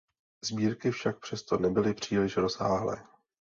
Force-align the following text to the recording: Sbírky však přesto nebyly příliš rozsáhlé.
Sbírky 0.45 0.91
však 0.91 1.19
přesto 1.19 1.57
nebyly 1.57 1.93
příliš 1.93 2.37
rozsáhlé. 2.37 3.03